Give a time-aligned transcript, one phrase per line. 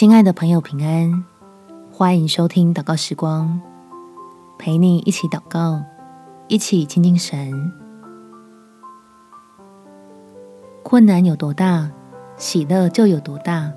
[0.00, 1.26] 亲爱的朋友，平安！
[1.92, 3.60] 欢迎收听祷告时光，
[4.58, 5.78] 陪你一起祷告，
[6.48, 7.70] 一起亲近神。
[10.82, 11.90] 困难有多大，
[12.38, 13.70] 喜乐就有多大。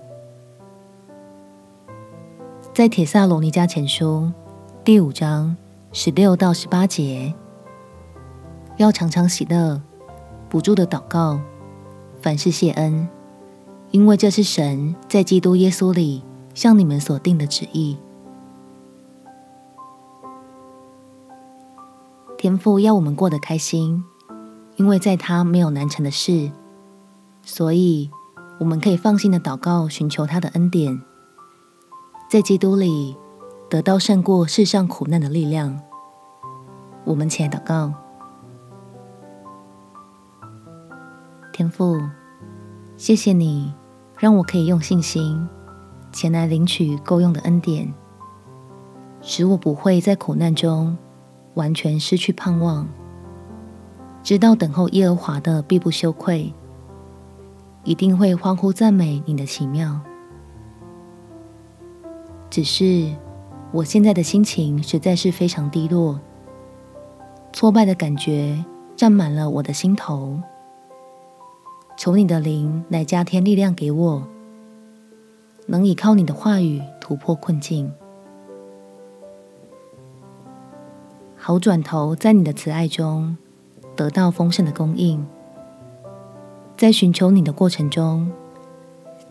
[2.74, 4.32] 在帖撒罗尼迦前书
[4.86, 5.58] 第五章
[5.92, 7.34] 十六到十八节，
[8.78, 9.82] 要常常喜乐，
[10.48, 11.38] 不住的祷告，
[12.22, 13.10] 凡事谢恩。
[13.94, 16.24] 因为这是神在基督耶稣里
[16.56, 17.96] 向你们所定的旨意。
[22.40, 24.04] 天父要我们过得开心，
[24.78, 26.52] 因为在他没有难成的事，
[27.44, 28.10] 所以
[28.60, 31.00] 我们可以放心的祷告，寻求他的恩典，
[32.28, 33.16] 在基督里
[33.70, 35.80] 得到胜过世上苦难的力量。
[37.06, 37.94] 我们起来祷告，
[41.54, 42.02] 天父，
[42.98, 43.72] 谢谢你。
[44.24, 45.46] 让我可以用信心
[46.14, 47.94] 前来领取够用的恩典，
[49.22, 50.98] 使我不会在苦难中
[51.56, 52.88] 完全失去盼望。
[54.24, 56.54] 知道等候耶和华的必不羞愧，
[57.84, 60.00] 一定会欢呼赞美你的奇妙。
[62.50, 63.14] 只是
[63.74, 66.18] 我现在的心情实在是非常低落，
[67.52, 68.64] 挫败的感觉
[68.96, 70.40] 占满了我的心头。
[72.04, 74.28] 求你的灵来加添力量给我，
[75.68, 77.90] 能依靠你的话语突破困境，
[81.38, 83.38] 好转头在你的慈爱中
[83.96, 85.26] 得到丰盛的供应，
[86.76, 88.30] 在寻求你的过程中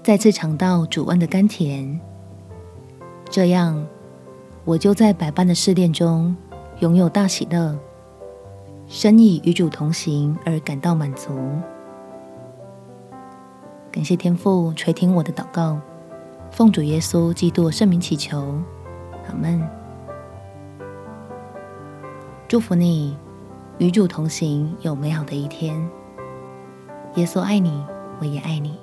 [0.03, 2.00] 再次尝到主恩的甘甜，
[3.28, 3.87] 这样
[4.65, 6.34] 我就在百般的试炼中
[6.78, 7.78] 拥有大喜乐，
[8.89, 11.39] 深以与主同行而感到满足。
[13.93, 15.79] 感谢天父垂听我的祷告，
[16.51, 18.59] 奉主耶稣基督圣名祈求，
[19.29, 19.62] 阿门。
[22.49, 23.15] 祝福你
[23.77, 25.78] 与主同行，有美好的一天。
[27.16, 27.84] 耶稣爱你，
[28.19, 28.78] 我也爱你。